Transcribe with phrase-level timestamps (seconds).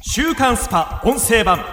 [0.00, 1.02] 週刊 SPA!
[1.04, 1.64] 音声版。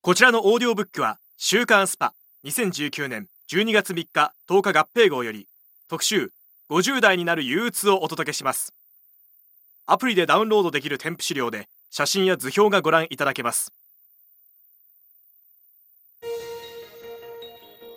[0.00, 5.48] こちらのオーディオブックは週刊 SPA!2019年12月3日10日合併号より
[5.88, 6.32] 特集
[6.70, 8.72] 50代になる憂鬱をお届けします。
[9.86, 13.72] アプリでダウンロードできる添付資料で写真や図表がご覧いただけます。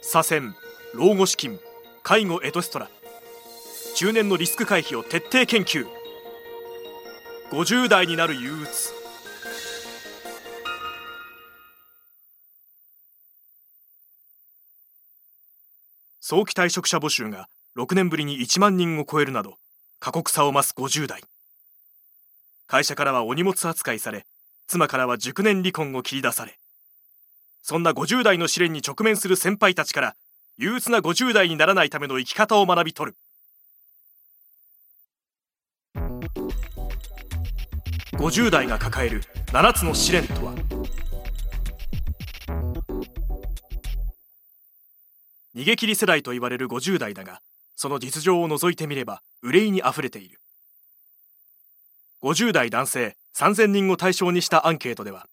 [0.01, 0.53] 左遷
[0.93, 1.59] 老後資金
[2.03, 2.89] 介護エトストラ。
[3.95, 6.00] 中年のリスク回避を徹底研究。
[7.51, 8.93] 50代になる憂鬱。
[16.21, 19.55] 早期退職者募集が6年ぶりに1万人を超えるなど
[19.99, 21.23] 過酷さを増す50代。
[22.67, 24.25] 会社からはお荷物扱いされ
[24.67, 26.57] 妻からは熟年離婚を切り出され。
[27.63, 30.15] そんな50代の試練に直面する先輩たちから
[30.57, 33.17] 憂鬱な50代にならないための生き方を学び取る。
[38.21, 40.53] 50代が抱える7つの試練とは？
[45.55, 47.41] 逃げ切り世代と言われる50代だが
[47.75, 50.39] その実情を除いてみれば憂いにあふれている。
[52.21, 55.25] 50代男性3000人を対象にしたアンケートでは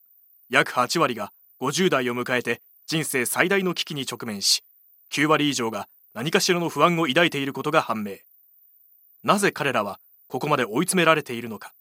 [0.48, 1.30] 約8割が
[1.60, 4.64] 50代を迎えて人生最大の危機に直面し
[5.12, 8.14] 9割以上が何かしらの不安を抱いていることが判明。
[9.24, 11.74] なぜ彼らはここまで追い詰められているのか。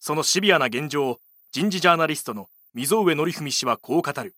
[0.00, 1.20] そのシビアな現状を
[1.52, 4.34] 人事ジャーナリストの溝上則文氏はこう語る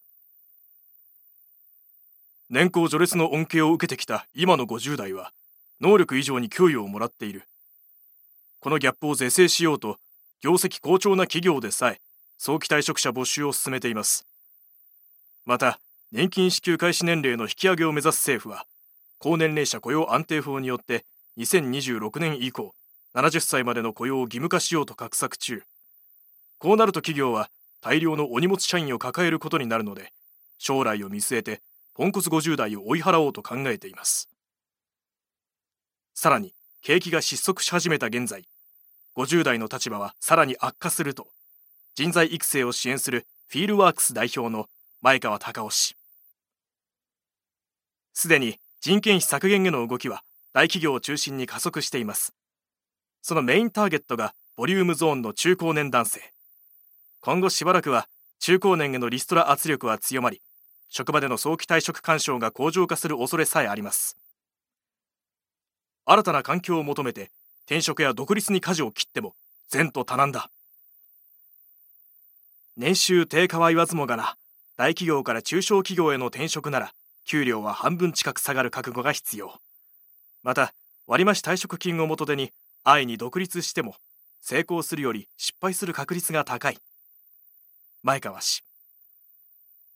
[2.50, 5.32] 年功序列の恩恵を受けてきた今の50代は
[5.80, 7.42] 能力以上に給与をもらっている。
[8.60, 9.98] このギャップを是正しようと
[10.40, 12.00] 業績好調な企業でさえ
[12.38, 14.26] 早期退職者募集を進めています。
[15.44, 15.78] また
[16.10, 18.64] 年金支給開始年齢の引き上げを目指す政府は
[19.18, 21.04] 高年齢者雇用安定法によって
[21.36, 22.74] 2026年以降
[23.14, 25.62] 70歳までの雇用を義務化しようと画策中。
[26.58, 27.50] こうなると企業は
[27.80, 30.12] 大量のお荷物社員を抱えることになるので
[30.58, 31.60] 将来を見据えて
[31.94, 34.28] ポンコツ50代を追い払おうと考えています。
[36.14, 36.52] さらに
[36.82, 38.44] 景気が失速し始めた現在
[39.16, 41.28] 50代の立場はさらに悪化すると
[41.94, 44.66] 人材育成を支援するフィールワークス代表の
[45.00, 45.96] 前川隆夫氏。
[48.12, 50.22] すでに人件費削減への動きは
[50.52, 52.34] 大企業を中心に加速しています。
[53.22, 56.32] そのメインターゲットがボリュームゾーンの中高年男性。
[57.20, 58.08] 今後しばらくは
[58.40, 60.40] 中高年へのリストラ圧力は強まり
[60.88, 64.16] 職場での早期退職干渉が向上化する恐れさえあります。
[66.06, 67.30] 新たな環境を求めて
[67.66, 69.34] 転職や独立に舵を切っても
[69.72, 70.50] 前途多難だ。
[72.76, 74.36] 年収低下は言わずもがな
[74.76, 76.92] 大企業から中小企業への転職なら
[77.26, 79.60] 給料は半分近く下がる覚悟が必要。
[80.42, 80.72] また
[81.06, 82.52] 割増退職金を元手に
[82.84, 83.96] 安易に独立しても
[84.40, 86.78] 成功するより失敗する確率が高い。
[88.02, 88.64] 前川氏。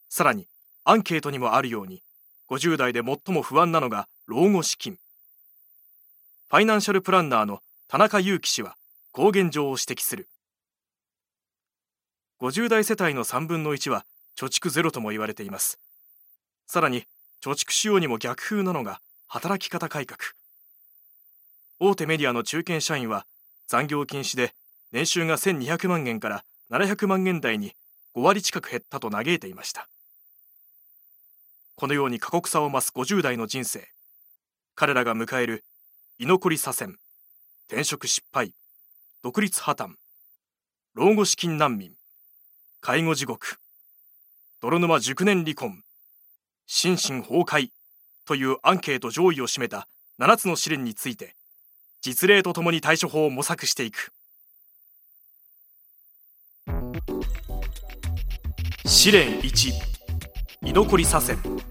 [0.09, 0.47] さらに
[0.85, 2.03] アンケートにもあるように
[2.51, 4.99] 50代で最も不安なのが老後資金。
[6.49, 8.77] ファイナンシャルプランナーの田中裕樹氏は
[9.11, 10.29] こう現状を指摘する。
[12.41, 14.05] 50代世帯の3分の1は
[14.37, 15.79] 貯蓄ゼロとも言われています。
[16.67, 17.05] さらに
[17.43, 20.19] 貯蓄しようにも逆風なのが働き方改革。
[21.85, 23.27] 大手メディアの中堅社員は
[23.67, 24.55] 残業禁止で
[24.93, 27.73] 年収が1200万円から700万円台に
[28.15, 29.89] 5割近く減ったと嘆いていました。
[31.75, 33.89] このように過酷さを増す50代の人生。
[34.77, 35.65] 彼らが迎える
[36.21, 36.95] 居残り左遷
[37.67, 38.55] 転職失敗
[39.25, 39.95] 独立破綻
[40.95, 41.95] 老後資金難民
[42.81, 43.59] 介護地獄
[44.61, 45.83] 泥沼熟年離婚
[46.69, 47.71] 心身崩壊
[48.25, 49.89] というアンケート上位を占めた
[50.21, 51.35] 7つの試練について
[52.03, 54.13] 実例とともに対処法を模索していく。
[58.85, 59.73] 試練1
[60.63, 61.63] 居残り左遷。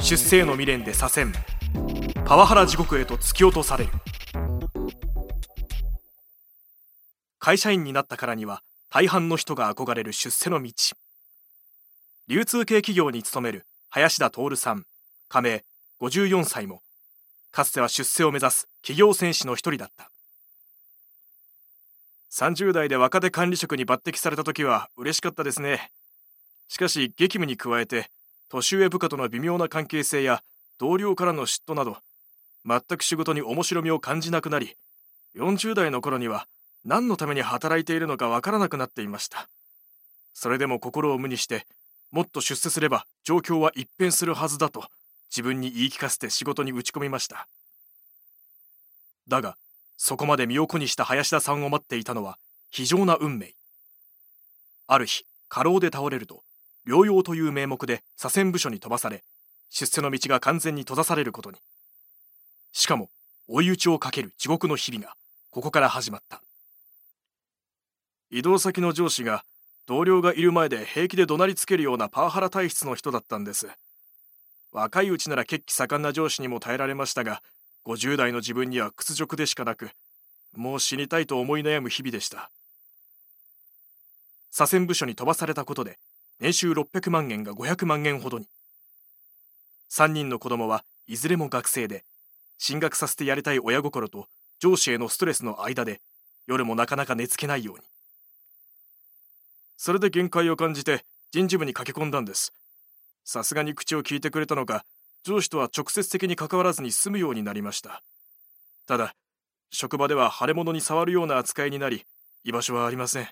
[0.00, 1.32] 出生の未練で左遷。
[2.24, 3.90] パワハラ地獄へと突き落とされる。
[7.40, 10.72] 会社員になったからには大半の人が憧れる出世の道。
[12.28, 14.84] 流通系企業に勤める林田徹さん。
[15.28, 15.64] 加盟
[16.00, 16.80] 54歳も。
[17.50, 20.10] かつては出世を目指す企業戦士の一人だった。
[22.30, 25.90] 30代で若手管理職に抜擢された時は嬉しかったですね。
[26.68, 28.10] しかし激務に加えて
[28.50, 30.42] 年上部下との微妙な関係性や
[30.78, 31.96] 同僚からの嫉妬など
[32.66, 34.76] 全く仕事に面白みを感じなくなり
[35.36, 36.46] 40代の頃には
[36.84, 39.48] 何のために働いているのかわからなくなっていました。
[40.34, 41.66] それでも心を無にして
[42.10, 44.84] もっと出世すれば状況は一変するはずだと
[45.30, 47.48] 自分に言い聞かせて仕事に打ち込みました。
[49.28, 49.56] だが
[49.96, 52.38] そこまで身を粉にした林田さんを待っていたのは
[52.70, 53.54] 非常な運命。
[54.86, 56.42] ある日過労で倒れると
[56.86, 59.22] 療養という名目で左遷部署に飛ばされ
[59.70, 61.58] 出世の道が完全に閉ざされることに。
[62.72, 63.10] しかも
[63.48, 65.14] 追い打ちをかける地獄の日々が
[65.50, 66.42] ここから始まった。
[68.30, 69.44] 移動先の上司が
[69.86, 73.68] 同僚がいる前で平気で怒鳴りつけるようなパワハラ体質の人だったんです。
[74.72, 77.42] 若いうちなら血気盛んな上司にも耐えられましたが
[77.86, 79.90] 50代の自分には屈辱でしかなく
[80.54, 82.50] もう死にたいと思い悩む日々でした。
[84.50, 85.98] 左遷部署に飛ばされたことで
[86.40, 88.48] 年収600万円が500万円ほどに。
[89.90, 92.04] 3人の子供はいずれも学生で
[92.58, 94.26] 進学させてやりたい親心と
[94.58, 96.00] 上司へのストレスの間で
[96.46, 97.82] 夜もなかなか寝つけないように。
[99.76, 102.52] それで限界を感じて人事部に駆け込んだんです。
[103.30, 104.86] さすがに口を聞いてくれたのか
[105.22, 108.02] 上司とは直接的に関わらずに済むようになりました。
[108.86, 109.14] ただ
[109.70, 112.06] 職場では腫れ物に触るような扱いになり
[112.42, 113.28] 居場所はありません。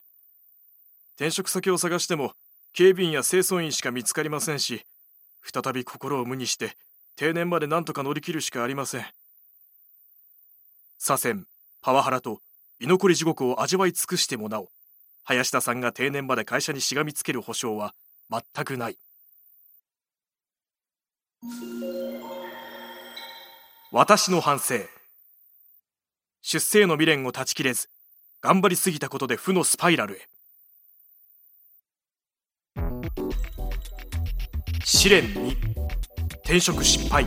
[1.14, 2.32] 転職先を探しても
[2.74, 4.84] 警備員や清掃員しか見つかりませんし
[5.42, 6.76] 再び心を無にして
[7.16, 9.06] 定年まで何とか乗り切るしかありません。
[10.98, 11.44] 左遷
[11.80, 12.40] パワハラと
[12.80, 14.68] 居残り地獄を味わい尽くしてもなお
[15.24, 17.94] 林田さんが定年まで会社にしがみつける保証は
[18.30, 18.98] 全くない。
[23.92, 24.74] 私の反省。
[26.42, 27.88] 出生の未練を断ち切れず
[28.42, 30.28] 頑張りすぎたことで負のスパイラルへ。
[34.84, 35.56] 試練2
[36.44, 37.26] 転職失敗。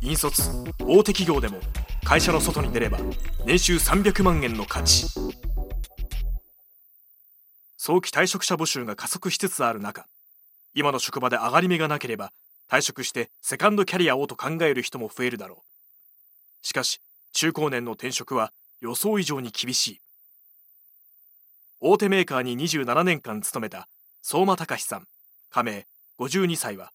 [0.00, 0.50] 引率
[0.80, 1.58] 大手企業でも
[2.02, 2.98] 会社の外に出れば
[3.44, 5.06] 年収300万円の価値。
[7.76, 10.06] 早期退職者募集が加速しつつある中
[10.74, 12.32] 今の職場で上がり目がなければ
[12.68, 15.62] 退職してセカンドキャリアをと考える人も増えるだろ
[16.62, 16.66] う。
[16.66, 17.00] しかし
[17.32, 20.00] 中高年の転職は予想以上に厳しい。
[21.80, 23.88] 大手メーカーに27年間勤めた
[24.22, 25.06] 相馬隆さん
[25.50, 25.86] 加盟
[26.18, 26.92] 52歳は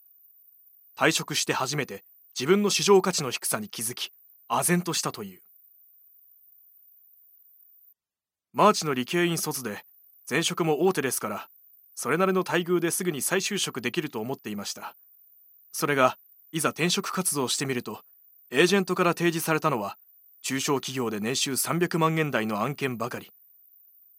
[0.98, 2.04] 退職して初めて
[2.38, 4.12] 自分の市場価値の低さに気づき
[4.50, 5.42] 唖然としたという。
[8.52, 9.86] マーチの理系院卒で
[10.28, 11.50] 前職も大手ですから
[12.02, 14.96] それなりの待遇ですぐに再就職できると思っていました。
[15.74, 16.18] それが
[16.54, 18.00] いざ転職活動をしてみると
[18.52, 19.98] エージェントから提示されたのは
[20.42, 23.30] 中小企業で年収300万円台の案件ばかり。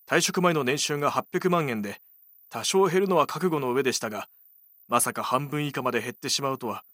[0.06, 2.02] 退職前の年収が800万円で
[2.50, 4.28] 多少減るのは覚悟の上でしたが
[4.86, 6.84] まさか半分以下まで減ってしまうとは。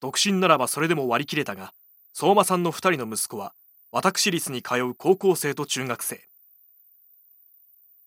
[0.00, 1.72] 独身ならばそれでも割り切れたが
[2.12, 3.52] 相馬さんの2人の息子は
[3.90, 6.33] 私立に通う高校生と中学生。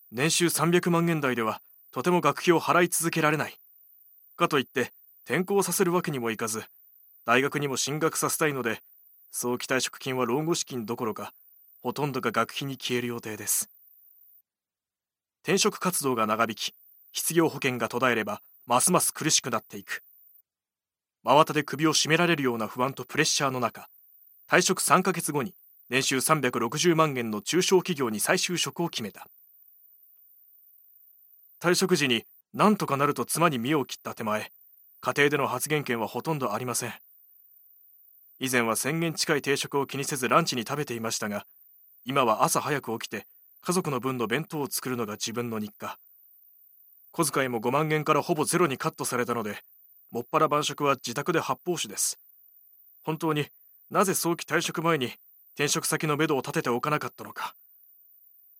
[0.09, 1.61] 年収300万円台では
[1.91, 3.57] とても学費を払い続けられない。
[4.37, 4.93] かといって
[5.25, 6.63] 転校させるわけにもいかず
[7.25, 8.81] 大学にも進学させたいので
[9.31, 11.33] 早期退職金は老後資金どころか
[11.83, 13.69] ほとんどが学費に消える予定です。
[15.43, 16.73] 転職活動が長引き
[17.11, 20.03] 失業保険が途絶えればますます苦しくなっていく。
[21.23, 23.89] 真綿で首を絞められるような不安とプレッシャーの中
[24.49, 25.53] 退職3ヶ月後に
[25.89, 29.27] 年収360万円の中小企業に再就職を決めた。
[31.59, 32.23] 退職時に
[32.53, 34.51] 何とかなると妻に身を切った手前
[35.01, 36.93] 家庭での発言権はほとんどありません。
[38.39, 41.45] 以前は宣言近い定食を気にせずランチに食べていましたが
[42.05, 43.25] 今は朝早く起きて
[43.61, 45.97] 家族の分の弁当を作るのが自分の日課。
[47.11, 49.57] 小遣いも5万円からほぼゼロにカットされたので
[50.11, 52.19] もっぱら晩食は自宅で発泡酒です。
[53.03, 53.47] 本当に
[53.89, 55.13] なぜ早期退職前に
[55.55, 57.55] 転職先のめどを立てておかなかったのか。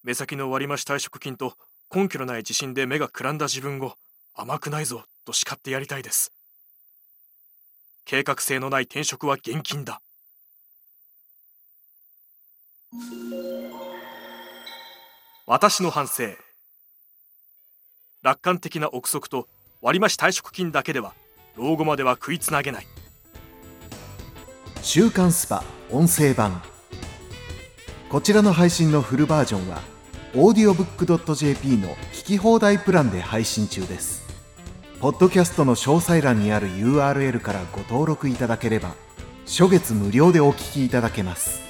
[0.04, 1.54] 目先の割増退職金と
[1.94, 3.96] 根拠のない自信で目がくらんだ自分を
[4.36, 6.32] 甘くないぞと叱ってやりたいです。
[8.06, 10.02] 計画性のない転職は現金だ。
[15.46, 16.24] 私の反省。
[18.22, 19.48] 楽観的な憶測と
[19.82, 21.14] 割増退職金だけでは
[21.56, 22.88] 老後までは食いつなげない。
[24.82, 26.62] 週刊スパ音声版。
[28.10, 29.82] こちらの配信のフルバージョンは
[30.36, 34.28] オーディオブックドット JP の聞き放題プランで配信中です。
[35.00, 38.94] ポッドキャストの詳細欄にある URL からご登録いただければ
[39.46, 41.67] 初月無料でお聞きいただけます。